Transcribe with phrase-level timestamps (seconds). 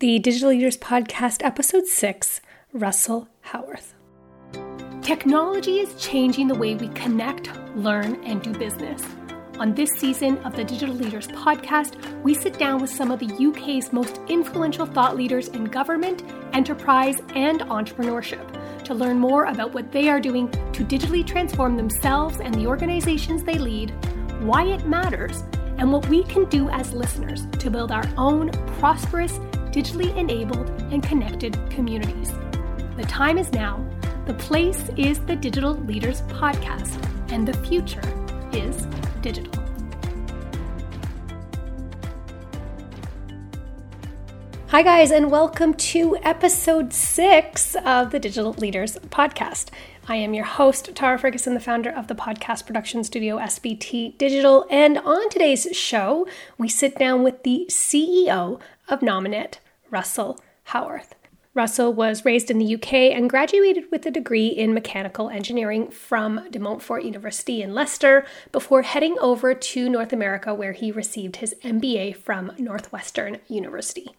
[0.00, 2.40] the Digital Leaders Podcast, Episode 6
[2.72, 3.92] Russell Haworth.
[5.02, 9.04] Technology is changing the way we connect, learn, and do business.
[9.58, 13.46] On this season of the Digital Leaders Podcast, we sit down with some of the
[13.46, 16.22] UK's most influential thought leaders in government,
[16.54, 22.40] enterprise, and entrepreneurship to learn more about what they are doing to digitally transform themselves
[22.40, 23.90] and the organizations they lead,
[24.40, 25.44] why it matters,
[25.76, 29.38] and what we can do as listeners to build our own prosperous,
[29.70, 32.32] digitally enabled, and connected communities.
[32.96, 33.86] The time is now.
[34.26, 36.98] The place is the Digital Leaders Podcast,
[37.30, 38.02] and the future
[38.52, 38.84] is
[39.22, 39.52] digital.
[44.70, 49.68] Hi, guys, and welcome to episode six of the Digital Leaders Podcast.
[50.10, 54.66] I am your host, Tara Ferguson, the founder of the podcast production studio SBT Digital.
[54.68, 56.26] And on today's show,
[56.58, 61.14] we sit down with the CEO of Nominet, Russell Haworth.
[61.54, 66.44] Russell was raised in the UK and graduated with a degree in mechanical engineering from
[66.50, 71.54] De Montfort University in Leicester before heading over to North America, where he received his
[71.62, 74.16] MBA from Northwestern University.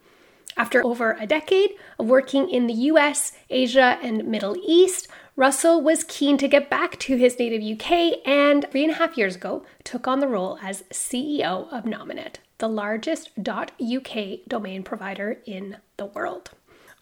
[0.58, 6.04] After over a decade of working in the US, Asia, and Middle East, Russell was
[6.04, 9.64] keen to get back to his native UK and three and a half years ago
[9.84, 16.06] took on the role as CEO of Nominet, the largest .uk domain provider in the
[16.06, 16.52] world.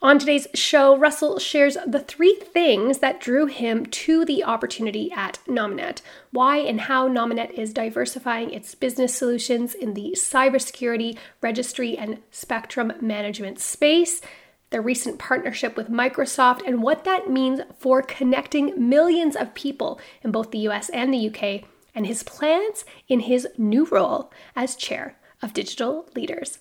[0.02, 5.39] On today's show, Russell shares the three things that drew him to the opportunity at
[5.45, 12.19] Nominet, why and how Nominet is diversifying its business solutions in the cybersecurity, registry, and
[12.31, 14.22] spectrum management space,
[14.69, 20.31] the recent partnership with Microsoft, and what that means for connecting millions of people in
[20.31, 25.17] both the US and the UK, and his plans in his new role as chair
[25.41, 26.59] of digital leaders.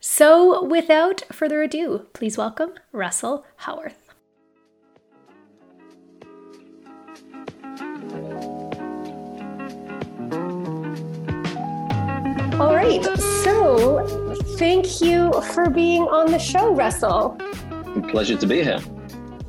[0.00, 3.94] So, without further ado, please welcome Russell Haworth.
[12.60, 14.06] All right, so
[14.58, 17.38] thank you for being on the show, Russell.
[18.08, 18.80] Pleasure to be here.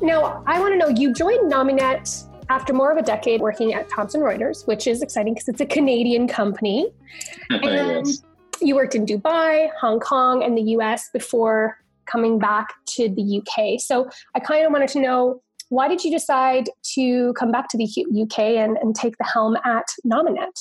[0.00, 3.88] Now, I want to know you joined Nominet after more of a decade working at
[3.88, 6.88] Thomson Reuters, which is exciting because it's a Canadian company.
[7.50, 8.22] and yes
[8.60, 13.80] you worked in Dubai, Hong Kong, and the US before coming back to the UK.
[13.80, 17.76] So I kind of wanted to know why did you decide to come back to
[17.76, 17.84] the
[18.22, 20.58] UK and, and take the helm at Nominet?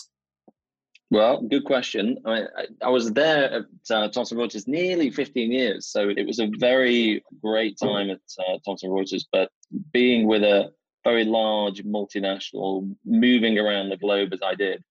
[1.10, 2.18] Well, good question.
[2.26, 6.40] I, I, I was there at uh, Thomson Reuters nearly 15 years, so it was
[6.40, 9.24] a very great time at uh, Thomson Reuters.
[9.32, 9.50] But
[9.94, 10.72] being with a
[11.06, 14.84] very large multinational, moving around the globe as I did,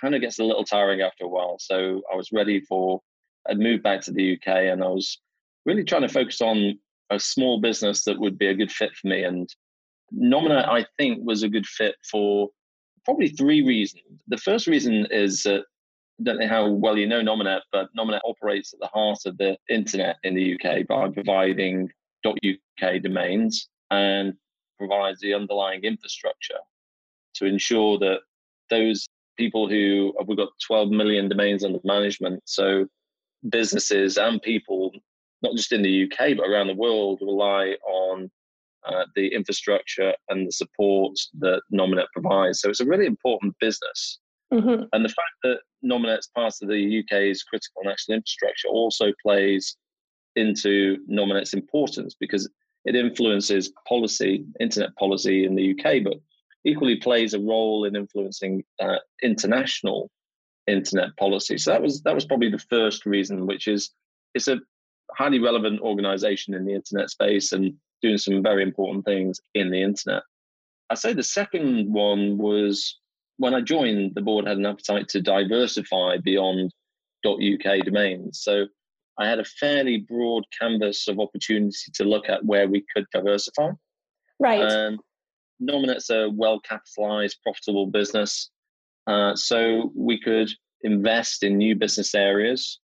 [0.00, 1.56] kind of gets a little tiring after a while.
[1.58, 3.00] So I was ready for,
[3.48, 5.18] I'd moved back to the UK and I was
[5.64, 6.78] really trying to focus on
[7.10, 9.24] a small business that would be a good fit for me.
[9.24, 9.48] And
[10.14, 12.48] Nominet, I think, was a good fit for
[13.04, 14.02] probably three reasons.
[14.28, 15.64] The first reason is that
[16.20, 19.36] I don't know how well you know Nominet, but Nominet operates at the heart of
[19.38, 21.90] the internet in the UK by providing
[22.24, 24.34] .uk domains and
[24.78, 26.58] provides the underlying infrastructure
[27.34, 28.20] to ensure that
[28.70, 32.42] those people who we've got 12 million domains under management.
[32.44, 32.86] So
[33.48, 34.92] businesses and people,
[35.42, 38.30] not just in the UK but around the world, rely on
[38.86, 42.60] uh, the infrastructure and the support that Nominet provides.
[42.60, 44.18] So it's a really important business.
[44.52, 44.84] Mm-hmm.
[44.92, 49.76] And the fact that Nominet's part of the UK's critical national infrastructure also plays
[50.36, 52.50] into Nominet's importance because
[52.84, 56.14] it influences policy, internet policy in the UK, but
[56.64, 60.10] equally plays a role in influencing uh, international
[60.66, 61.58] internet policy.
[61.58, 63.90] So that was that was probably the first reason, which is
[64.34, 64.58] it's a
[65.16, 69.82] highly relevant organization in the internet space and doing some very important things in the
[69.82, 70.22] internet.
[70.90, 72.98] I'd say the second one was
[73.38, 76.72] when I joined, the board had an appetite to diversify beyond
[77.26, 78.40] .uk domains.
[78.42, 78.66] So
[79.18, 83.70] I had a fairly broad canvas of opportunity to look at where we could diversify.
[84.38, 84.60] Right.
[84.60, 84.98] And
[85.62, 88.50] Nominet's a well capitalized, profitable business.
[89.06, 90.50] Uh, so we could
[90.82, 92.80] invest in new business areas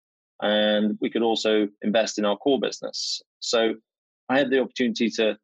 [0.43, 3.23] and we could also invest in our core business.
[3.41, 3.75] So
[4.29, 5.37] I had the opportunity to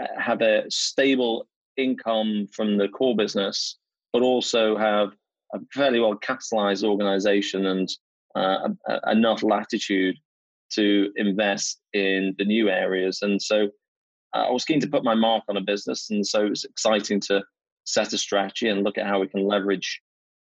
[0.00, 1.46] uh, have a stable
[1.76, 3.78] income from the core business,
[4.12, 5.12] but also have
[5.54, 7.88] a fairly well capitalized organization and
[8.34, 8.68] uh,
[9.10, 10.16] enough latitude
[10.72, 13.20] to invest in the new areas.
[13.22, 13.68] And so
[14.34, 17.20] I was keen to put my mark on a business, and so it was exciting
[17.28, 17.42] to
[17.84, 20.00] set a strategy and look at how we can leverage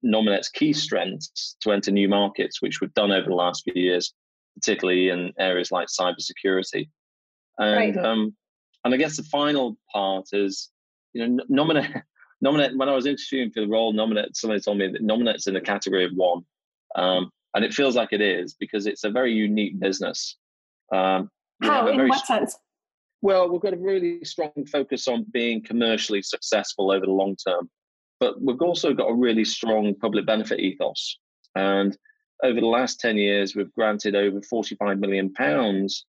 [0.04, 4.14] Nominet's key strengths to enter new markets, which we've done over the last few years.
[4.56, 6.90] particularly in areas like cybersecurity.
[7.58, 8.06] And right.
[8.06, 8.36] um,
[8.84, 10.70] and I guess the final part is,
[11.14, 12.04] you know, Nominet
[12.44, 12.76] Nominet.
[12.78, 14.36] When I was interviewing for the role, Nominet.
[14.36, 16.44] Somebody told me that Nominet's in the category of one,
[16.96, 20.38] um, and it feels like it is because it's a very unique business.
[20.94, 21.30] Um,
[21.62, 21.88] How?
[21.88, 22.58] In what sense?
[23.26, 27.72] Well, we've got a really strong focus on being commercially successful over the long term,
[28.20, 31.18] but we've also got a really strong public benefit ethos.
[31.56, 31.98] And
[32.44, 36.06] over the last 10 years, we've granted over 45 million pounds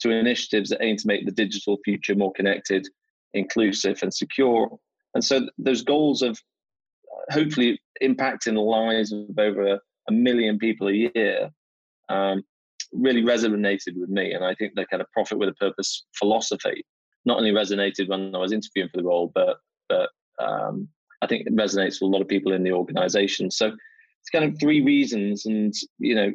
[0.00, 2.88] to initiatives that aim to make the digital future more connected,
[3.32, 4.68] inclusive, and secure.
[5.14, 9.78] And so those goals of uh, hopefully impacting the lives of over
[10.08, 11.48] a million people a year
[12.08, 12.42] um,
[12.96, 14.32] really resonated with me.
[14.32, 16.84] And I think the kind of profit with a purpose philosophy
[17.26, 19.58] not only resonated when I was interviewing for the role, but
[19.88, 20.08] but
[20.38, 20.88] um,
[21.22, 23.50] I think it resonates with a lot of people in the organization.
[23.50, 26.32] So it's kind of three reasons, and you know,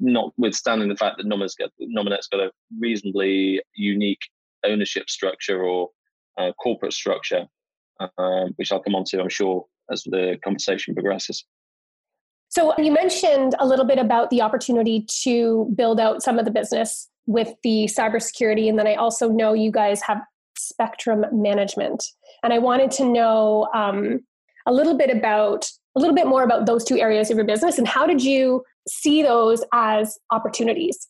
[0.00, 4.20] notwithstanding the fact that Nominet's got, Nominet's got a reasonably unique
[4.64, 5.90] ownership structure or
[6.38, 7.46] uh, corporate structure,
[8.18, 11.44] um, which I'll come on to, I'm sure, as the conversation progresses.
[12.48, 16.50] So you mentioned a little bit about the opportunity to build out some of the
[16.50, 20.22] business with the cybersecurity, and then I also know you guys have
[20.56, 22.04] spectrum management,
[22.42, 24.20] and I wanted to know um,
[24.66, 27.78] a little bit about a little bit more about those two areas of your business,
[27.78, 31.08] and how did you see those as opportunities?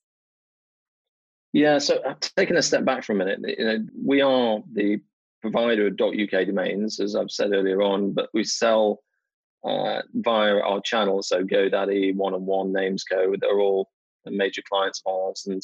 [1.52, 5.00] Yeah, so uh, taking a step back for a minute, you know, we are the
[5.42, 9.00] provider of .uk domains, as I've said earlier on, but we sell
[9.66, 11.28] uh, via our channels.
[11.28, 13.90] So GoDaddy, One on One, Namesco, they're all
[14.26, 15.46] major clients of ours.
[15.46, 15.62] And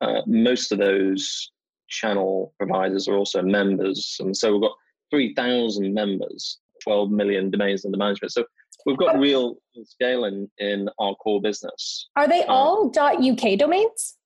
[0.00, 1.50] uh, most of those
[1.88, 4.16] channel providers are also members.
[4.20, 4.76] And so we've got
[5.10, 8.32] 3,000 members, 12 million domains under management.
[8.32, 8.44] So
[8.86, 12.08] we've got real scale in, in our core business.
[12.16, 14.16] Are they uh, all .uk domains?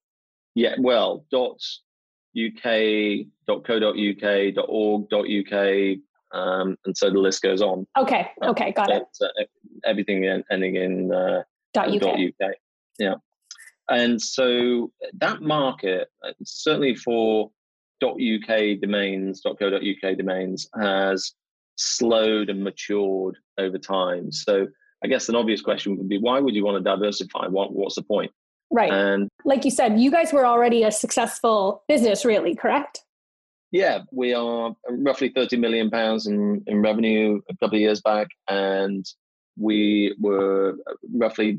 [0.55, 1.61] Yeah, well, dot
[2.37, 2.63] .uk,
[3.47, 5.97] .co.uk, .org.uk,
[6.33, 7.87] um, and so the list goes on.
[7.99, 8.31] Okay.
[8.43, 8.73] Uh, okay.
[8.73, 9.05] Got it.
[9.21, 9.45] Uh,
[9.85, 11.43] everything ending in uh,
[11.75, 12.01] dot UK.
[12.01, 12.55] dot UK.
[12.99, 13.15] Yeah.
[13.89, 17.51] And so that market, uh, certainly for
[18.03, 21.33] .uk domains, .co.uk domains, has
[21.77, 24.33] slowed and matured over time.
[24.33, 24.67] So
[25.05, 27.47] I guess an obvious question would be, why would you want to diversify?
[27.49, 28.33] What, what's the point?
[28.71, 28.91] Right.
[28.91, 33.03] And like you said, you guys were already a successful business, really, correct?
[33.73, 38.29] Yeah, we are roughly 30 million pounds in, in revenue a couple of years back,
[38.49, 39.05] and
[39.57, 40.77] we were
[41.15, 41.59] roughly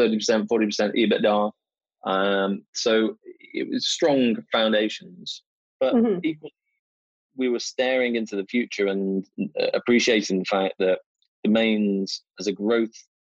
[0.00, 1.52] 30%, 40% EBITDA.
[2.04, 3.18] Um, so
[3.52, 5.42] it was strong foundations,
[5.80, 6.18] but mm-hmm.
[6.24, 6.54] equally,
[7.36, 9.26] we were staring into the future and
[9.60, 10.98] uh, appreciating the fact that
[11.44, 12.94] the domains as a growth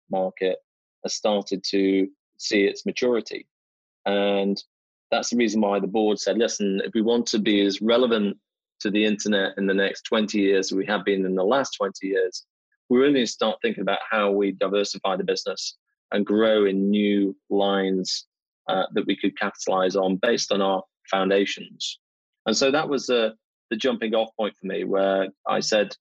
[0.09, 0.57] market
[1.03, 2.07] has started to
[2.37, 3.47] see its maturity.
[4.05, 4.61] And
[5.11, 8.37] that's the reason why the board said, listen, if we want to be as relevant
[8.81, 11.71] to the internet in the next 20 years as we have been in the last
[11.71, 12.45] 20 years,
[12.89, 15.77] we really need to start thinking about how we diversify the business
[16.11, 18.25] and grow in new lines
[18.69, 21.99] uh, that we could capitalize on based on our foundations.
[22.45, 23.31] And so that was uh,
[23.69, 25.93] the jumping off point for me, where I said,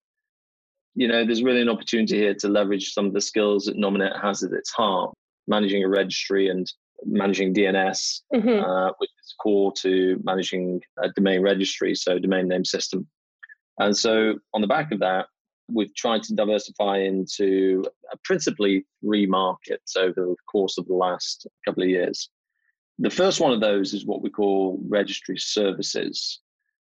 [0.94, 4.20] you know, there's really an opportunity here to leverage some of the skills that Nominet
[4.20, 5.12] has at its heart,
[5.46, 6.66] managing a registry and
[7.04, 8.64] managing DNS, mm-hmm.
[8.64, 13.06] uh, which is core to managing a domain registry, so domain name system.
[13.78, 15.26] And so, on the back of that,
[15.68, 17.85] we've tried to diversify into
[18.25, 22.30] principally three markets over the course of the last couple of years.
[22.99, 26.40] The first one of those is what we call registry services.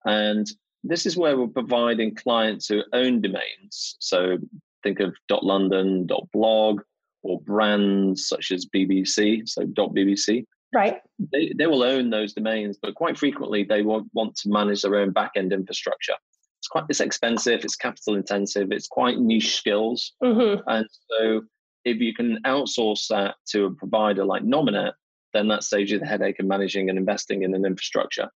[0.04, 0.46] And
[0.84, 3.96] this is where we're providing clients who own domains.
[3.98, 4.38] So
[4.82, 6.82] think of .london, .blog,
[7.22, 10.44] or brands such as BBC, so .bbc.
[10.74, 10.98] Right.
[11.32, 14.96] They, they will own those domains, but quite frequently they want, want to manage their
[14.96, 16.14] own back-end infrastructure.
[16.60, 20.12] It's quite it's expensive, it's capital intensive, it's quite niche skills.
[20.22, 20.60] Mm-hmm.
[20.66, 21.42] And so
[21.84, 24.92] if you can outsource that to a provider like Nominet,
[25.32, 28.28] then that saves you the headache of managing and investing in an infrastructure.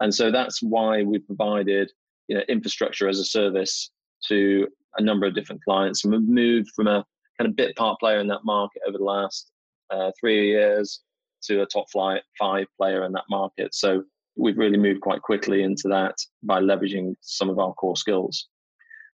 [0.00, 1.90] And so that's why we provided
[2.28, 3.90] you know, infrastructure as a service
[4.28, 6.04] to a number of different clients.
[6.04, 7.04] And we've moved from a
[7.38, 9.50] kind of bit part player in that market over the last
[9.90, 11.00] uh, three years
[11.42, 13.74] to a top flight five player in that market.
[13.74, 14.04] So
[14.36, 18.48] we've really moved quite quickly into that by leveraging some of our core skills.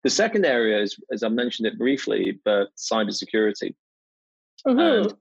[0.04, 3.74] The second area is, as I mentioned it briefly, but cybersecurity.
[4.66, 4.78] Mm-hmm.
[4.78, 5.14] And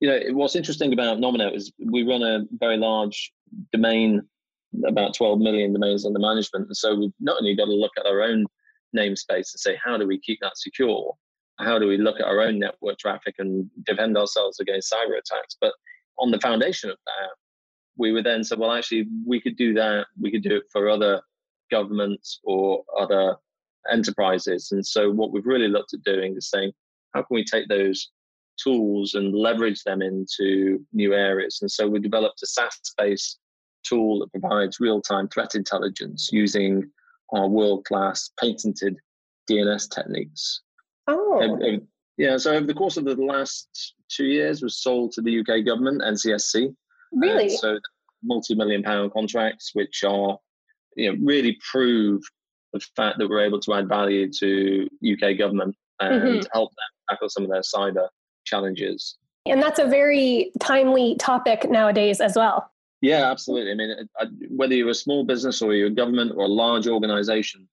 [0.00, 3.32] you know what's interesting about Nominet is we run a very large
[3.72, 4.22] domain,
[4.86, 8.06] about 12 million domains under management, and so we've not only got to look at
[8.06, 8.46] our own
[8.96, 11.14] namespace and say how do we keep that secure,
[11.58, 15.56] how do we look at our own network traffic and defend ourselves against cyber attacks?
[15.60, 15.72] But
[16.18, 17.30] on the foundation of that,
[17.96, 20.06] we would then say, well, actually, we could do that.
[20.20, 21.22] We could do it for other
[21.70, 23.36] governments or other
[23.90, 24.72] enterprises.
[24.72, 26.72] And so, what we've really looked at doing is saying,
[27.14, 28.10] how can we take those
[28.62, 31.58] tools and leverage them into new areas?
[31.62, 33.38] And so, we developed a SaaS based
[33.84, 36.90] tool that provides real time threat intelligence using
[37.32, 38.96] our world class patented
[39.48, 40.62] DNS techniques.
[41.06, 41.80] Oh.
[42.16, 45.64] yeah, so over the course of the last two years, was sold to the UK
[45.64, 46.74] government, NCSC.
[47.12, 47.46] Really?
[47.46, 47.78] Uh, so
[48.22, 50.38] multi-million pound contracts, which are,
[50.96, 52.22] you know, really prove
[52.72, 56.40] the fact that we're able to add value to UK government and mm-hmm.
[56.52, 58.08] help them tackle some of their cyber
[58.44, 59.16] challenges.
[59.46, 62.70] And that's a very timely topic nowadays as well.
[63.00, 63.72] Yeah, absolutely.
[63.72, 64.08] I mean,
[64.48, 67.68] whether you're a small business or you're a government or a large organization,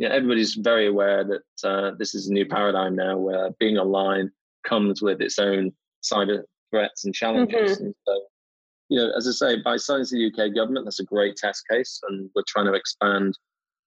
[0.00, 4.30] yeah, everybody's very aware that uh, this is a new paradigm now where being online
[4.66, 7.76] comes with its own cyber threats and challenges.
[7.76, 7.84] Mm-hmm.
[7.84, 8.22] And so,
[8.88, 11.68] you know, as I say, by signing to the UK government, that's a great test
[11.70, 13.38] case, and we're trying to expand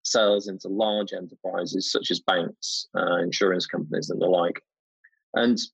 [0.04, 4.62] sales into large enterprises such as banks, uh, insurance companies, and the like.
[5.34, 5.66] And you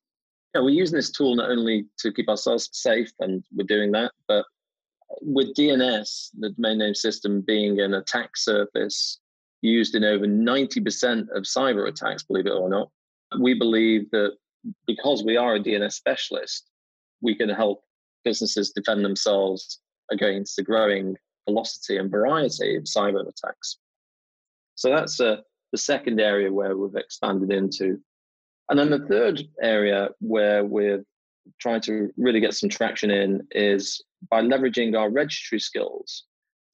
[0.56, 4.14] know, we're using this tool not only to keep ourselves safe, and we're doing that,
[4.30, 4.46] but
[5.22, 9.20] with DNS, the domain name system being an attack surface
[9.62, 12.90] used in over 90% of cyber attacks, believe it or not,
[13.40, 14.34] we believe that
[14.88, 16.70] because we are a DNS specialist,
[17.22, 17.84] we can help
[18.24, 19.80] businesses defend themselves
[20.12, 21.16] against the growing
[21.48, 23.78] velocity and variety of cyber attacks.
[24.76, 25.38] So that's uh,
[25.72, 28.00] the second area where we've expanded into.
[28.70, 31.04] And then the third area where we're
[31.60, 36.26] trying to really get some traction in is by leveraging our registry skills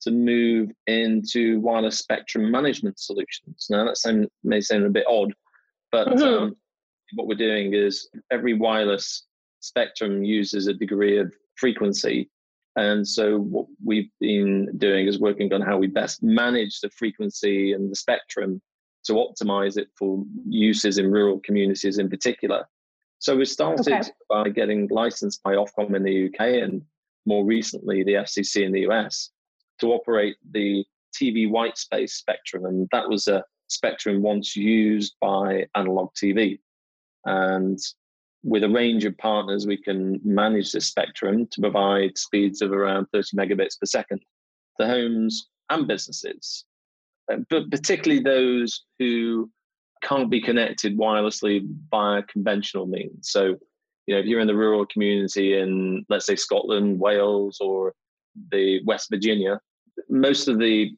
[0.02, 3.66] to move into wireless spectrum management solutions.
[3.70, 5.32] Now, that sound, may sound a bit odd,
[5.90, 6.22] but mm-hmm.
[6.22, 6.56] um,
[7.14, 9.24] what we're doing is every wireless
[9.60, 12.30] spectrum uses a degree of frequency.
[12.76, 17.72] And so, what we've been doing is working on how we best manage the frequency
[17.72, 18.60] and the spectrum
[19.04, 22.66] to optimize it for uses in rural communities in particular.
[23.18, 24.10] So, we started okay.
[24.28, 26.82] by getting licensed by Ofcom in the UK and
[27.24, 29.30] more recently the FCC in the US
[29.80, 32.64] to operate the TV white space spectrum.
[32.64, 36.58] And that was a spectrum once used by analog TV.
[37.24, 37.78] And
[38.44, 43.06] with a range of partners, we can manage this spectrum to provide speeds of around
[43.12, 44.20] 30 megabits per second
[44.80, 46.64] to homes and businesses,
[47.26, 49.50] but particularly those who
[50.02, 53.30] can't be connected wirelessly via conventional means.
[53.30, 53.56] So,
[54.06, 57.94] you know, if you're in the rural community in, let's say, Scotland, Wales, or
[58.50, 59.60] the West Virginia,
[60.08, 60.90] most of the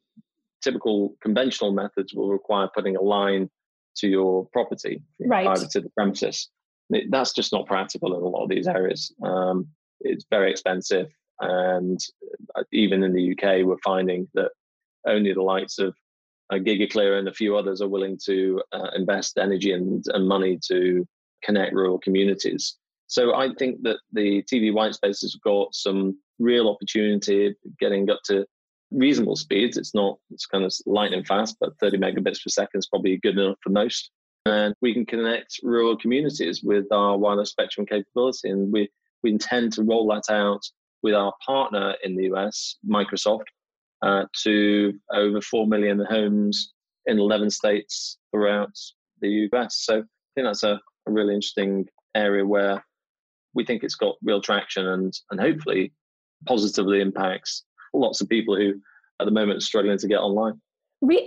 [0.63, 3.49] typical conventional methods will require putting a line
[3.97, 5.45] to your property, right.
[5.47, 6.49] fiber to the premises.
[6.91, 9.13] It, that's just not practical in a lot of these areas.
[9.23, 9.69] Um,
[10.01, 11.09] it's very expensive,
[11.41, 11.99] and
[12.57, 14.51] uh, even in the UK, we're finding that
[15.07, 15.95] only the likes of
[16.51, 20.59] uh, GigaClear and a few others are willing to uh, invest energy and, and money
[20.69, 21.07] to
[21.43, 22.77] connect rural communities.
[23.09, 28.21] So I think that the TV white space has got some real opportunity getting up
[28.27, 28.47] to
[28.91, 29.79] reasonable speeds.
[29.79, 33.39] It's not, it's kind of lightning fast, but 30 megabits per second is probably good
[33.39, 34.11] enough for most.
[34.45, 38.51] And we can connect rural communities with our wireless spectrum capability.
[38.51, 38.91] And we,
[39.23, 40.61] we intend to roll that out
[41.03, 43.45] with our partner in the US, Microsoft,
[44.03, 46.73] uh, to over 4 million homes
[47.07, 48.73] in 11 states throughout
[49.23, 49.79] the US.
[49.81, 50.03] So I
[50.35, 52.85] think that's a, a really interesting area where
[53.55, 55.93] we think it's got real traction and, and hopefully
[56.47, 57.65] positively impacts
[57.95, 58.75] lots of people who
[59.21, 60.61] at the moment are struggling to get online.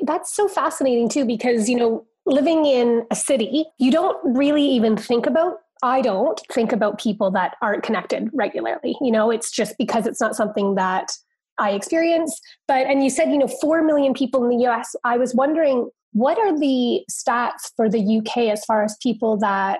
[0.03, 4.97] That's so fascinating too, because, you know, living in a city, you don't really even
[4.97, 8.95] think about I don't think about people that aren't connected regularly.
[9.01, 11.11] You know, it's just because it's not something that
[11.57, 12.39] I experience.
[12.67, 14.95] But, and you said, you know, 4 million people in the US.
[15.03, 19.79] I was wondering, what are the stats for the UK as far as people that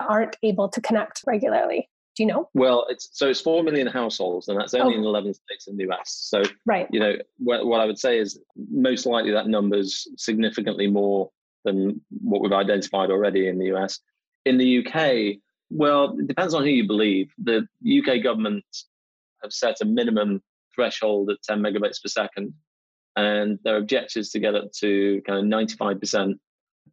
[0.00, 1.88] aren't able to connect regularly?
[2.16, 2.48] Do you know?
[2.54, 4.98] Well, it's so it's four million households, and that's only oh.
[4.98, 6.06] in eleven states in the US.
[6.06, 8.40] So, right, you know, what, what I would say is
[8.70, 11.30] most likely that number's significantly more
[11.64, 14.00] than what we've identified already in the US.
[14.46, 15.38] In the UK,
[15.70, 17.30] well, it depends on who you believe.
[17.38, 18.64] The UK government
[19.42, 20.42] have set a minimum
[20.74, 22.54] threshold at 10 megabits per second,
[23.16, 26.34] and their objectives to get up to kind of 95%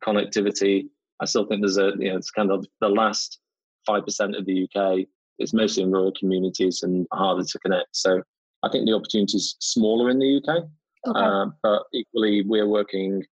[0.04, 0.88] connectivity.
[1.22, 3.40] I still think there's a, you know, it's kind of the last
[3.88, 5.08] 5% of the UK
[5.40, 7.88] it's mostly in rural communities and harder to connect.
[7.92, 8.22] So
[8.64, 10.64] I think the opportunity is smaller in the UK,
[11.08, 11.20] okay.
[11.20, 13.24] uh, but equally we're working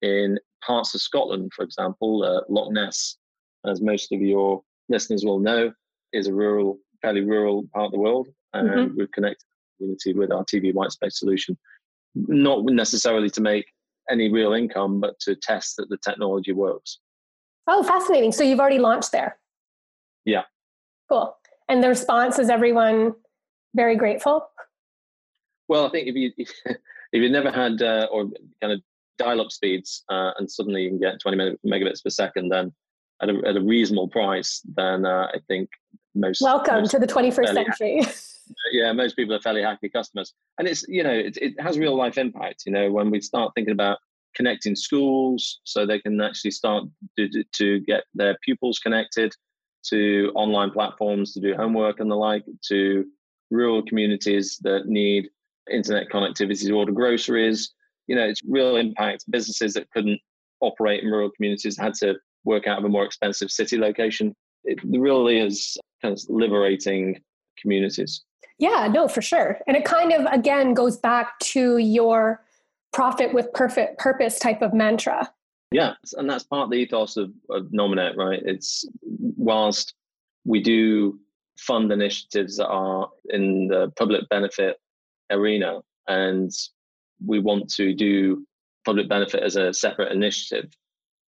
[0.00, 3.16] in parts of Scotland, for example, uh, Loch Ness,
[3.66, 5.72] as most of your listeners will know,
[6.12, 8.96] is a rural fairly rural part of the world, and mm-hmm.
[8.96, 11.58] we've connected the community with our TV white space solution,
[12.14, 13.66] not necessarily to make
[14.10, 17.00] any real income, but to test that the technology works.
[17.66, 18.32] Oh, fascinating!
[18.32, 19.38] So you've already launched there.
[20.24, 20.42] Yeah.
[21.08, 21.36] Cool.
[21.68, 23.14] And the response is everyone
[23.74, 24.48] very grateful.
[25.68, 26.76] Well, I think if you if
[27.12, 28.24] you've never had uh, or
[28.60, 28.80] kind of
[29.18, 32.72] dial-up speeds uh, and suddenly you can get 20 megabits per second, then
[33.22, 35.70] at a, at a reasonable price, then uh, I think
[36.14, 38.02] most welcome most to the 21st century.
[38.72, 41.96] yeah, most people are fairly happy customers, and it's you know it, it has real
[41.96, 42.64] life impact.
[42.66, 43.98] You know, when we start thinking about
[44.34, 46.84] connecting schools so they can actually start
[47.18, 49.32] to, to get their pupils connected
[49.84, 53.04] to online platforms to do homework and the like to
[53.50, 55.28] rural communities that need
[55.70, 57.74] internet connectivity to order groceries
[58.06, 60.20] you know it's real impact businesses that couldn't
[60.60, 64.34] operate in rural communities had to work out of a more expensive city location.
[64.64, 67.20] It really is kind of liberating
[67.60, 68.22] communities.
[68.58, 69.58] Yeah, no, for sure.
[69.66, 72.44] And it kind of, again, goes back to your
[72.92, 75.32] profit with perfect purpose type of mantra.
[75.70, 78.42] Yeah, and that's part of the ethos of, of Nominet, right?
[78.44, 79.94] It's whilst
[80.44, 81.18] we do
[81.58, 84.76] fund initiatives that are in the public benefit
[85.30, 86.50] arena and
[87.24, 88.44] we want to do
[88.84, 90.70] public benefit as a separate initiative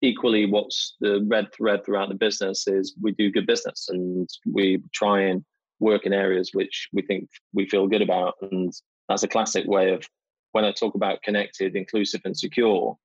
[0.03, 4.83] equally what's the red thread throughout the business is we do good business and we
[4.93, 5.45] try and
[5.81, 8.73] work in areas which we think we feel good about and
[9.09, 10.03] that's a classic way of
[10.55, 12.97] when i talk about connected inclusive and secure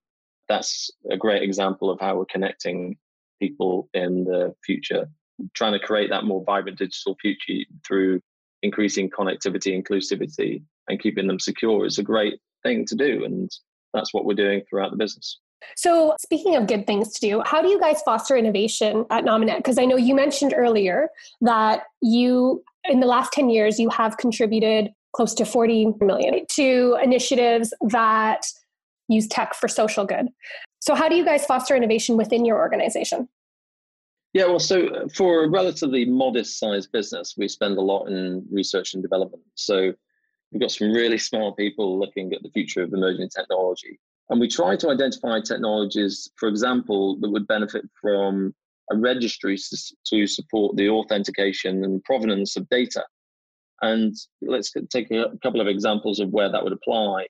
[0.48, 2.98] that's a great example of how we're connecting
[3.39, 5.10] people in the future
[5.53, 8.22] trying to create that more vibrant digital future through
[8.62, 13.50] increasing connectivity inclusivity and keeping them secure is a great thing to do and
[13.94, 15.39] that's what we're doing throughout the business
[15.75, 19.58] so, speaking of good things to do, how do you guys foster innovation at Nominet?
[19.58, 21.10] Because I know you mentioned earlier
[21.41, 26.97] that you, in the last 10 years, you have contributed close to 40 million to
[27.03, 28.45] initiatives that
[29.07, 30.27] use tech for social good.
[30.79, 33.27] So, how do you guys foster innovation within your organization?
[34.33, 38.45] Yeah, well, so uh, for a relatively modest sized business, we spend a lot in
[38.51, 39.43] research and development.
[39.55, 39.93] So,
[40.51, 44.00] we've got some really smart people looking at the future of emerging technology.
[44.29, 48.53] And we try to identify technologies, for example, that would benefit from
[48.91, 49.57] a registry
[50.05, 53.03] to support the authentication and provenance of data.
[53.81, 57.27] And let's take a couple of examples of where that would apply.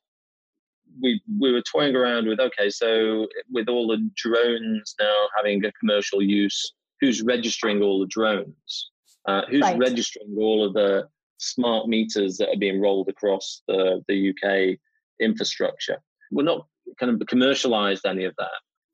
[1.01, 5.71] We, we were toying around with okay, so with all the drones now having a
[5.73, 8.91] commercial use, who's registering all the drones?
[9.27, 9.77] Uh, who's right.
[9.77, 11.07] registering all of the
[11.37, 14.77] smart meters that are being rolled across the, the UK
[15.19, 15.97] infrastructure?
[16.31, 16.65] We're not
[16.99, 18.49] kind of commercialized any of that,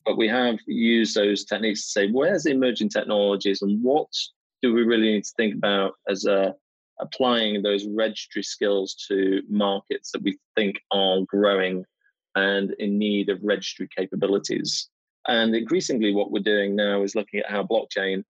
[0.06, 4.08] but we have used those techniques to say where's the emerging technologies and what
[4.62, 6.54] do we really need to think about as a
[7.00, 11.84] applying those registry skills to markets that we think are growing
[12.36, 14.90] and in need of registry capabilities.
[15.28, 18.24] And increasingly, what we're doing now is looking at how blockchain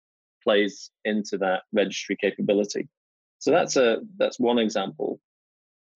[0.44, 2.88] plays into that registry capability.
[3.40, 5.20] So that's a that's one example.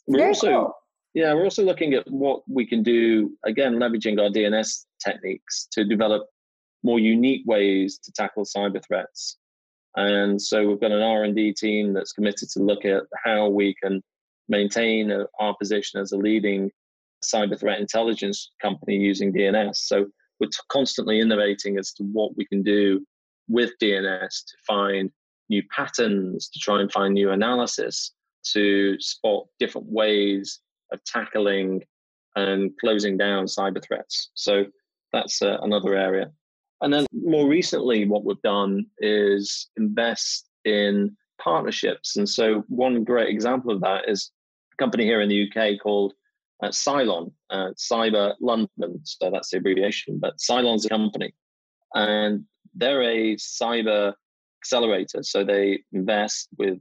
[0.08, 0.76] We're Very also cool.
[1.14, 5.84] Yeah, we're also looking at what we can do, again, leveraging our DNS techniques to
[5.84, 6.28] develop
[6.84, 9.38] more unique ways to tackle cyber threats.
[9.95, 14.02] And so we've got an R&D team that's committed to look at how we can
[14.47, 16.71] maintain our position as a leading
[17.23, 19.75] cyber threat intelligence company using DNS.
[19.75, 20.06] So
[20.39, 23.06] we're t- constantly innovating as to what we can do
[23.47, 25.12] with DNS to find
[25.49, 28.13] new patterns, to try and find new analysis,
[28.54, 30.60] to spot different ways
[30.91, 31.84] of tackling
[32.36, 34.30] and closing down cyber threats.
[34.36, 34.65] So
[35.12, 36.32] that's uh, another area.
[36.82, 42.15] And then more recently, what we've done is invest in partnerships.
[42.15, 44.32] And so one great example of that is
[44.74, 46.13] a company here in the UK called
[46.62, 49.02] uh, Cylon, uh, Cyber London.
[49.04, 51.34] So that's the abbreviation, but Cylon's a company.
[51.96, 54.13] And they're a cyber
[54.62, 55.24] accelerator.
[55.24, 56.80] So they invest with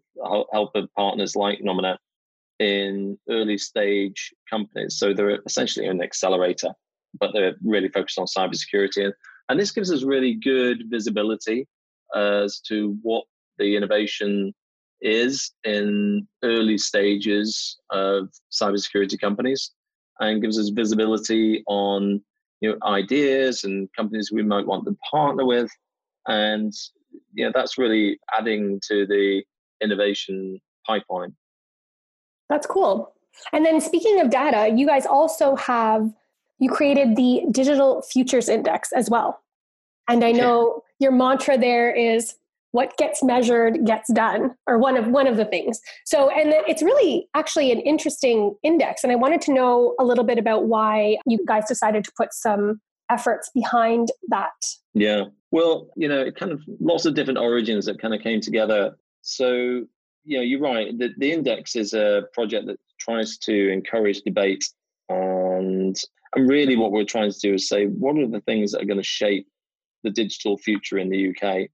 [0.52, 1.96] help of partners like Nominet
[2.58, 4.98] in early stage companies.
[4.98, 6.70] So they're essentially an accelerator,
[7.18, 9.04] but they're really focused on cybersecurity.
[9.04, 9.14] And,
[9.48, 11.66] and this gives us really good visibility
[12.14, 13.24] as to what
[13.58, 14.54] the innovation
[15.00, 19.72] is in early stages of cybersecurity companies
[20.20, 22.20] and gives us visibility on
[22.60, 25.70] you know ideas and companies we might want to partner with
[26.26, 26.72] and
[27.34, 29.42] you know that's really adding to the
[29.80, 31.32] innovation pipeline
[32.48, 33.12] that's cool.
[33.52, 36.10] And then speaking of data, you guys also have
[36.58, 39.40] you created the Digital Futures Index as well.
[40.08, 42.34] And I know your mantra there is
[42.72, 45.80] what gets measured gets done or one of one of the things.
[46.04, 50.24] So and it's really actually an interesting index and i wanted to know a little
[50.24, 54.52] bit about why you guys decided to put some efforts behind that.
[54.92, 55.24] Yeah.
[55.50, 58.96] Well you know it kind of lots of different origins that kind of came together.
[59.22, 59.86] So
[60.24, 64.64] you know you're right the, the index is a project that tries to encourage debate
[65.08, 65.98] and
[66.34, 68.86] and really what we're trying to do is say what are the things that are
[68.86, 69.46] going to shape
[70.04, 71.68] the digital future in the uk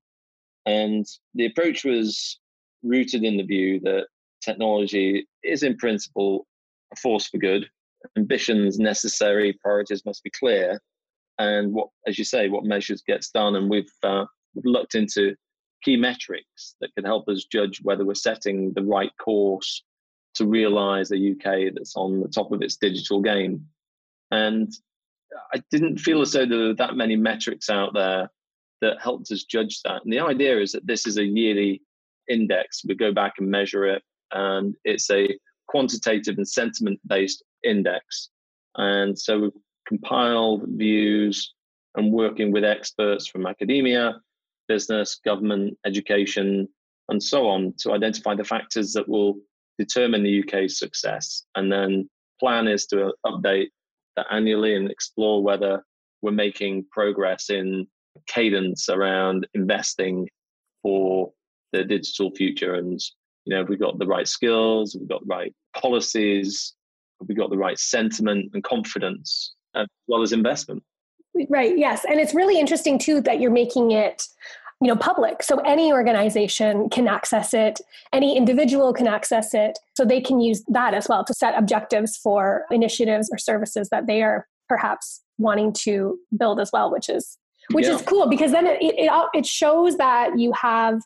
[0.67, 2.39] and the approach was
[2.83, 4.07] rooted in the view that
[4.43, 6.47] technology is, in principle,
[6.93, 7.69] a force for good.
[8.17, 10.81] Ambitions necessary, priorities must be clear,
[11.39, 13.57] and what, as you say, what measures gets done.
[13.57, 15.35] And we've, uh, we've looked into
[15.83, 19.83] key metrics that can help us judge whether we're setting the right course
[20.35, 23.67] to realize a UK that's on the top of its digital game.
[24.31, 24.73] And
[25.53, 28.31] I didn't feel as though there were that many metrics out there
[28.81, 30.03] that helped us judge that.
[30.05, 31.83] And the idea is that this is a yearly
[32.29, 32.83] index.
[32.87, 35.29] We go back and measure it, and it's a
[35.69, 38.31] quantitative and sentiment based index.
[38.77, 39.53] And so we've
[39.87, 41.55] compiled views
[41.97, 44.21] and working with experts from academia,
[44.69, 46.69] business, government, education,
[47.09, 49.37] and so on to identify the factors that will
[49.79, 51.45] determine the UK's success.
[51.55, 52.09] And then
[52.41, 53.69] plan is to update
[54.31, 55.83] annually and explore whether
[56.23, 57.87] we're making progress in
[58.27, 60.29] cadence around investing
[60.83, 61.33] for
[61.73, 62.75] the digital future.
[62.75, 63.01] And
[63.45, 64.95] you know have we got the right skills?
[64.95, 66.75] Have we got the right policies?
[67.21, 70.83] Have we got the right sentiment and confidence as well as investment?
[71.49, 72.05] Right yes.
[72.09, 74.23] And it's really interesting too that you're making it
[74.81, 77.81] you know public so any organization can access it
[78.13, 82.17] any individual can access it so they can use that as well to set objectives
[82.17, 87.39] for initiatives or services that they are perhaps wanting to build as well which is
[87.73, 87.95] which yeah.
[87.95, 91.01] is cool because then it, it, it shows that you have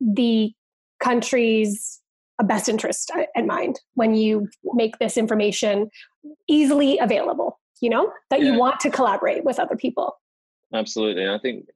[0.00, 0.52] the
[1.00, 2.00] country's
[2.44, 5.90] best interest in mind when you make this information
[6.48, 8.52] easily available you know that yeah.
[8.52, 10.16] you want to collaborate with other people
[10.72, 11.66] absolutely and i think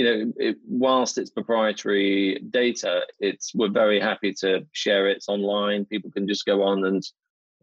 [0.00, 5.28] you know it, whilst it's proprietary data it's we're very happy to share it it's
[5.28, 7.02] online people can just go on and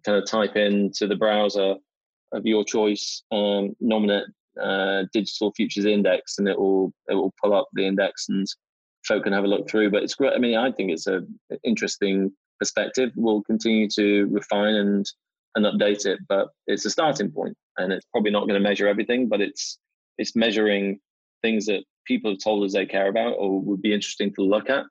[0.05, 1.75] kind of type in to the browser
[2.31, 4.25] of your choice um, Nominet
[4.61, 8.45] uh, digital futures index, and it will it will pull up the index, and
[9.05, 9.91] folk can have a look through.
[9.91, 10.33] But it's great.
[10.33, 11.21] I mean, I think it's a
[11.63, 13.11] interesting perspective.
[13.15, 15.05] We'll continue to refine and
[15.55, 18.87] and update it, but it's a starting point, and it's probably not going to measure
[18.87, 19.77] everything, but it's
[20.17, 20.99] it's measuring
[21.41, 24.69] things that people have told us they care about or would be interesting to look
[24.69, 24.85] at,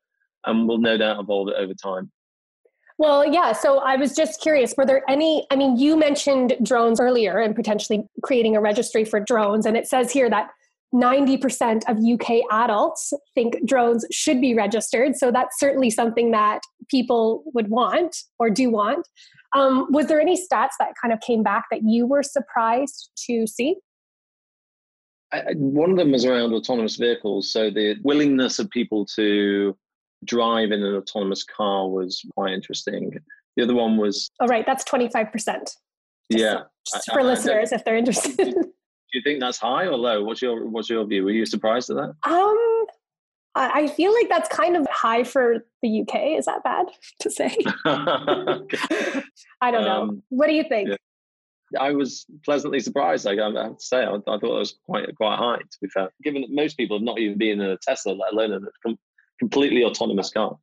[0.44, 2.10] and we'll no doubt evolve it over time.
[2.98, 3.52] Well, yeah.
[3.52, 5.46] So I was just curious were there any?
[5.50, 9.66] I mean, you mentioned drones earlier and potentially creating a registry for drones.
[9.66, 10.50] And it says here that
[10.94, 15.16] 90% of UK adults think drones should be registered.
[15.16, 19.06] So that's certainly something that people would want or do want.
[19.54, 23.46] Um, was there any stats that kind of came back that you were surprised to
[23.46, 23.76] see?
[25.32, 27.50] I, one of them was around autonomous vehicles.
[27.50, 29.76] So the willingness of people to
[30.24, 33.12] drive in an autonomous car was quite interesting.
[33.56, 34.30] The other one was.
[34.40, 34.64] Oh, right.
[34.66, 35.70] That's 25%.
[36.28, 36.62] yeah.
[36.92, 38.54] Just for I, listeners, I if they're interested.
[38.54, 40.24] Do you think that's high or low?
[40.24, 41.24] What's your What's your view?
[41.24, 42.14] Were you surprised at that?
[42.30, 42.86] Um,
[43.56, 46.38] I feel like that's kind of high for the UK.
[46.38, 46.86] Is that bad
[47.20, 47.56] to say?
[47.84, 50.02] I don't know.
[50.02, 50.90] Um, what do you think?
[50.90, 50.96] Yeah.
[51.78, 53.24] I was pleasantly surprised.
[53.24, 55.58] Like I have to say, I, I, thought it was quite quite high.
[55.58, 58.32] To be fair, given that most people have not even been in a Tesla, let
[58.32, 58.90] alone a
[59.38, 60.56] completely autonomous car.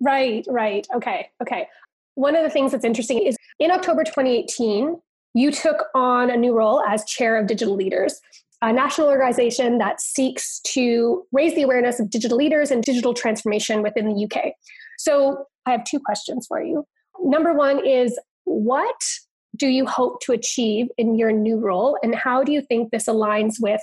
[0.00, 0.86] Right, right.
[0.94, 1.66] Okay, okay.
[2.14, 5.00] One of the things that's interesting is in October 2018,
[5.34, 8.20] you took on a new role as chair of Digital Leaders,
[8.60, 13.82] a national organization that seeks to raise the awareness of digital leaders and digital transformation
[13.82, 14.52] within the UK.
[14.98, 16.84] So I have two questions for you.
[17.22, 19.00] Number one is what
[19.58, 23.06] do you hope to achieve in your new role, and how do you think this
[23.06, 23.80] aligns with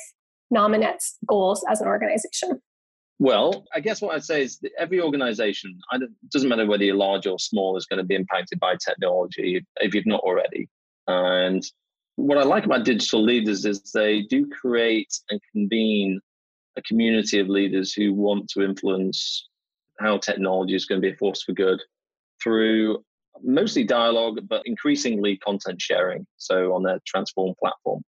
[0.51, 2.61] Nominet's goals as an organization?
[3.19, 7.27] Well, I guess what I'd say is every organization, it doesn't matter whether you're large
[7.27, 10.67] or small, is going to be impacted by technology if you've not already.
[11.07, 11.63] And
[12.17, 16.19] what I like about digital leaders is they do create and convene
[16.77, 19.47] a community of leaders who want to influence
[19.99, 21.81] how technology is going to be a force for good
[22.43, 23.03] through
[23.43, 26.25] mostly dialogue, but increasingly content sharing.
[26.37, 28.01] So on their transform platform.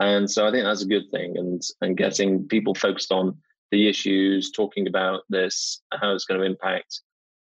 [0.00, 3.38] And so I think that's a good thing and, and getting people focused on
[3.70, 7.00] the issues, talking about this, how it's going to impact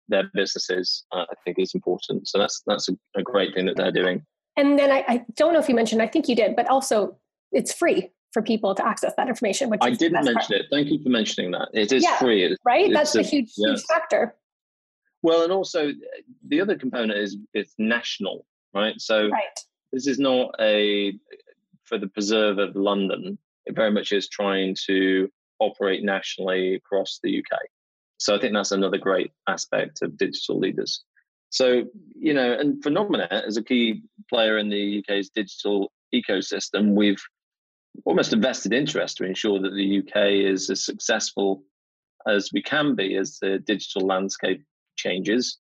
[0.08, 2.28] their businesses, uh, I think is important.
[2.28, 4.26] So that's that's a, a, great thing that they're doing.
[4.58, 7.18] And then I, I don't know if you mentioned, I think you did, but also
[7.52, 8.12] it's free.
[8.34, 9.70] for people to access that information.
[9.70, 10.52] Which I didn't mention part.
[10.52, 10.66] it.
[10.72, 11.70] Thank you for mentioning that.
[11.74, 12.92] It is yeah, free, it's, right?
[12.92, 13.70] That's a, a huge, yes.
[13.70, 14.36] huge factor.
[15.22, 15.94] Well, and also uh,
[16.48, 19.00] the other component is it's national, right?
[19.00, 19.60] So right.
[19.92, 21.14] this is not a
[21.86, 23.38] for the preserve of London.
[23.66, 25.30] It very much is trying to
[25.60, 27.60] operate nationally across the UK.
[28.18, 31.04] So I think that's another great aspect of digital leaders.
[31.50, 31.84] So,
[32.16, 37.22] you know, and for Nominet as a key player in the UK's digital ecosystem, we've
[38.06, 41.64] almost a vested interest to ensure that the UK is as successful
[42.28, 44.64] as we can be as the digital landscape
[45.00, 45.58] changes.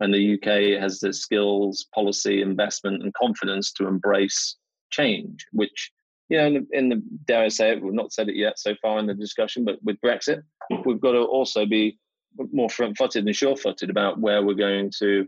[0.00, 4.56] And the UK has the skills, policy, investment, and confidence to embrace
[4.90, 5.92] change, which,
[6.28, 8.58] you know, in the, in the dare I say it, we've not said it yet
[8.58, 10.42] so far in the discussion, but with Brexit,
[10.84, 11.98] we've got to also be
[12.52, 15.26] more front footed and sure footed about where we're going to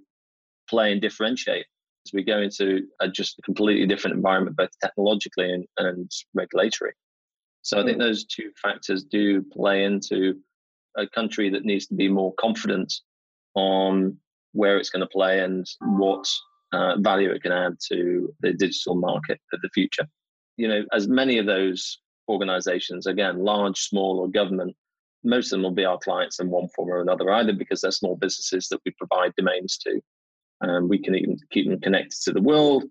[0.69, 1.67] play and differentiate
[2.07, 6.93] as we go into a just a completely different environment, both technologically and, and regulatory.
[7.63, 8.03] So I think hmm.
[8.03, 10.37] those two factors do play into
[10.97, 12.93] a country that needs to be more confident
[13.57, 14.17] on
[14.53, 16.27] where it's going to play and what
[16.73, 20.07] uh, value it can add to the digital market of the future.
[20.57, 24.75] You know, as many of those organizations, again, large, small, or government,
[25.25, 27.91] most of them will be our clients in one form or another, either because they're
[27.91, 30.01] small businesses that we provide domains to,
[30.61, 32.85] and we can even keep them connected to the world,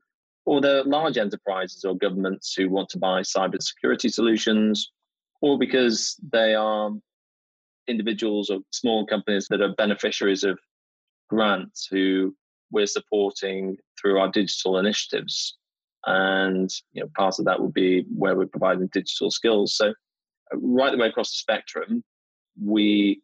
[0.45, 4.91] or they're large enterprises or governments who want to buy cybersecurity solutions,
[5.41, 6.91] or because they are
[7.87, 10.59] individuals or small companies that are beneficiaries of
[11.29, 12.35] grants who
[12.71, 15.57] we're supporting through our digital initiatives.
[16.05, 19.75] And you know, part of that would be where we're providing digital skills.
[19.75, 22.03] So uh, right the way across the spectrum,
[22.63, 23.21] we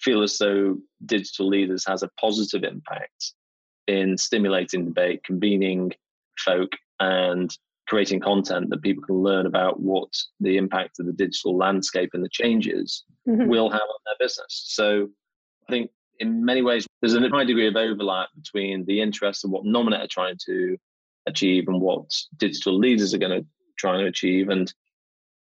[0.00, 3.32] feel as though digital leaders has a positive impact
[3.86, 5.92] in stimulating debate, convening
[6.38, 10.08] folk, and creating content that people can learn about what
[10.40, 13.46] the impact of the digital landscape and the changes mm-hmm.
[13.46, 14.64] will have on their business.
[14.68, 15.08] So
[15.68, 19.50] I think in many ways there's a high degree of overlap between the interests of
[19.50, 20.76] what Nominet are trying to
[21.26, 23.46] achieve and what digital leaders are going to
[23.78, 24.48] try and achieve.
[24.48, 24.72] And,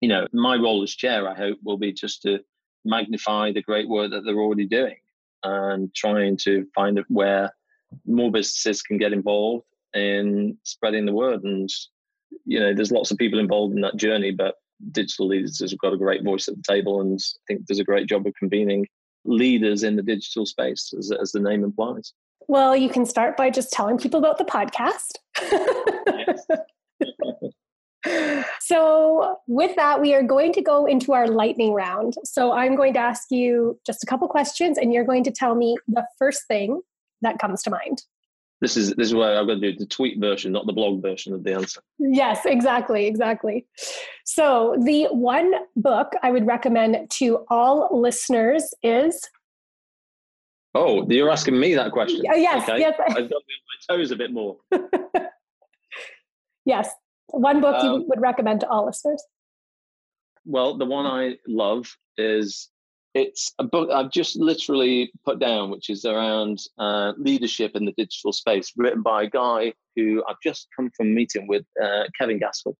[0.01, 2.39] you know, my role as chair, I hope, will be just to
[2.85, 4.97] magnify the great work that they're already doing
[5.43, 7.51] and trying to find where
[8.05, 11.43] more businesses can get involved in spreading the word.
[11.43, 11.69] And,
[12.45, 14.55] you know, there's lots of people involved in that journey, but
[14.91, 17.83] digital leaders have got a great voice at the table and I think does a
[17.83, 18.85] great job of convening
[19.25, 22.13] leaders in the digital space, as, as the name implies.
[22.47, 25.11] Well, you can start by just telling people about the podcast.
[28.59, 32.15] so, with that, we are going to go into our lightning round.
[32.23, 35.53] So, I'm going to ask you just a couple questions, and you're going to tell
[35.53, 36.81] me the first thing
[37.21, 38.01] that comes to mind.
[38.61, 41.01] This is this is where I'm going to do the tweet version, not the blog
[41.01, 41.81] version of the answer.
[41.97, 43.65] Yes, exactly, exactly.
[44.25, 49.21] So the one book I would recommend to all listeners is.
[50.75, 52.23] Oh, you're asking me that question.
[52.29, 52.79] Uh, yes, okay.
[52.79, 52.99] yes.
[52.99, 53.33] I've got to
[53.89, 54.57] my toes a bit more.
[56.65, 56.89] yes,
[57.27, 59.23] one book um, you would recommend to all listeners.
[60.45, 62.69] Well, the one I love is
[63.13, 67.93] it's a book I've just literally put down, which is around uh, leadership in the
[67.93, 72.39] digital space, written by a guy who I've just come from meeting with, uh, Kevin
[72.39, 72.77] Gaskell.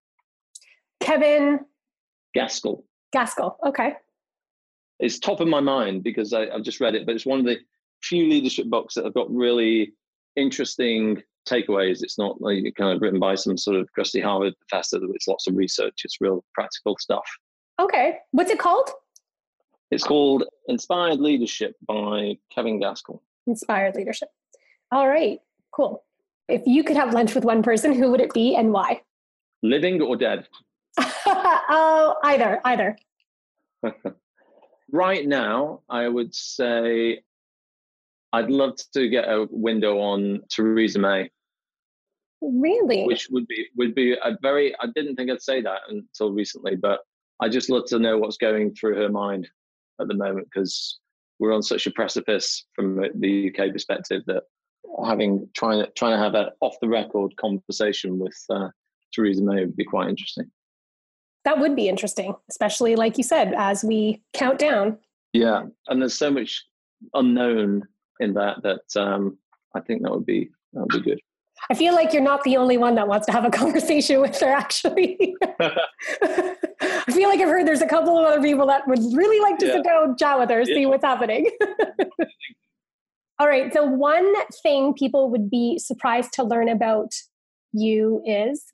[1.00, 1.60] Kevin
[2.36, 2.84] Gaskell.
[3.12, 3.58] Gaskell.
[3.65, 3.94] Okay.
[5.00, 7.46] It's top of my mind because I, have just read it, but it's one of
[7.46, 7.58] the
[8.04, 9.94] few leadership books that have got really
[10.36, 12.04] interesting takeaways.
[12.04, 15.00] It's not like kind of written by some sort of crusty Harvard professor.
[15.13, 16.02] It's lots of research.
[16.04, 17.26] It's real practical stuff.
[17.82, 18.18] Okay.
[18.32, 18.89] What's it called?
[19.91, 23.23] It's called Inspired Leadership by Kevin Gaskell.
[23.47, 24.30] Inspired Leadership.
[24.91, 25.39] All right,
[25.71, 26.04] cool.
[26.47, 29.02] If you could have lunch with one person, who would it be and why?
[29.63, 30.47] Living or dead?
[30.99, 32.97] oh, either, either.
[34.91, 37.21] right now, I would say
[38.32, 41.32] I'd love to get a window on Theresa May.
[42.41, 43.06] Really?
[43.06, 46.75] Which would be would be a very I didn't think I'd say that until recently,
[46.75, 47.02] but
[47.41, 49.49] I just love to know what's going through her mind
[50.00, 51.00] at the moment because
[51.40, 54.44] we're on such a precipice from the UK perspective that
[55.06, 58.70] having trying to trying to have an off the record conversation with uh,
[59.14, 60.50] Theresa May would be quite interesting.
[61.46, 64.98] That would be interesting, especially like you said, as we count down.
[65.34, 66.66] Yeah, and there's so much
[67.14, 67.88] unknown
[68.20, 69.38] in that that um,
[69.76, 71.20] I think that would be that would be good.
[71.69, 74.39] I feel like you're not the only one that wants to have a conversation with
[74.39, 75.36] her, actually.
[75.60, 79.58] I feel like I've heard there's a couple of other people that would really like
[79.60, 79.74] to yeah.
[79.74, 80.76] sit down chat with her, yeah.
[80.76, 81.50] see what's happening.
[83.39, 83.72] All right.
[83.74, 87.13] So, one thing people would be surprised to learn about
[87.72, 88.65] you is?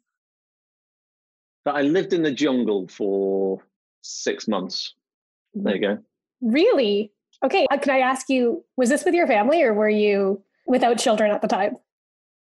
[1.66, 3.60] That I lived in the jungle for
[4.02, 4.96] six months.
[5.54, 5.98] There you go.
[6.42, 7.12] Really?
[7.44, 7.68] Okay.
[7.72, 11.32] Uh, can I ask you, was this with your family or were you without children
[11.32, 11.78] at the time?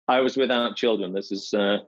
[0.08, 1.14] I was without children.
[1.14, 1.80] This is uh,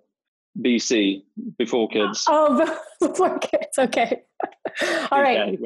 [0.59, 1.23] BC,
[1.57, 2.25] before kids.
[2.27, 3.77] Oh, before kids.
[3.77, 4.23] Okay.
[5.11, 5.59] All right.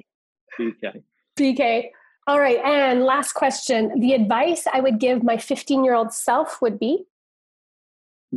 [0.59, 1.03] BK.
[1.37, 1.89] BK.
[2.27, 2.59] All right.
[2.59, 3.99] And last question.
[3.99, 7.05] The advice I would give my 15 year old self would be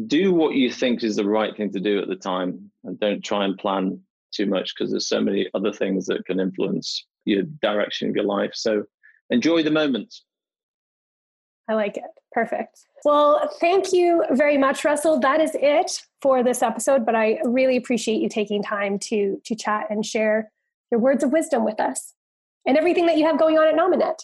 [0.07, 3.25] do what you think is the right thing to do at the time and don't
[3.25, 3.99] try and plan
[4.33, 8.25] too much because there's so many other things that can influence your direction of your
[8.25, 8.51] life.
[8.55, 8.85] So
[9.31, 10.15] enjoy the moment.
[11.69, 12.05] I like it.
[12.33, 12.81] Perfect.
[13.05, 15.19] Well, thank you very much, Russell.
[15.21, 19.55] That is it for this episode, but I really appreciate you taking time to to
[19.55, 20.53] chat and share
[20.91, 22.15] your words of wisdom with us
[22.67, 24.19] and everything that you have going on at Nominet.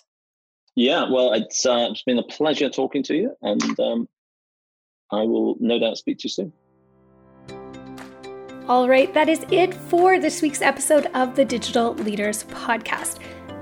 [0.75, 4.09] Yeah, well, it's, uh, it's been a pleasure talking to you, and um,
[5.11, 6.53] I will no doubt speak to you soon.
[8.69, 13.19] All right, that is it for this week's episode of the Digital Leaders Podcast.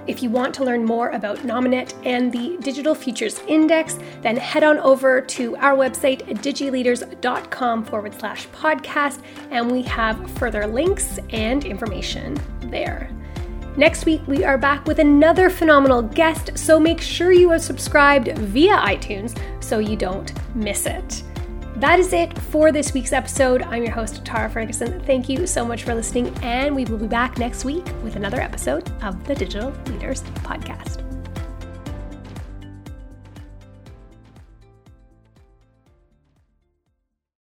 [0.06, 4.64] If you want to learn more about Nominet and the Digital Futures Index, then head
[4.64, 11.64] on over to our website, digileaders.com forward slash podcast, and we have further links and
[11.64, 13.10] information there.
[13.76, 18.36] Next week, we are back with another phenomenal guest, so make sure you are subscribed
[18.36, 21.22] via iTunes so you don't miss it.
[21.80, 23.62] That is it for this week's episode.
[23.62, 25.00] I'm your host, Tara Ferguson.
[25.04, 28.38] Thank you so much for listening, and we will be back next week with another
[28.38, 31.09] episode of the Digital Leaders Podcast.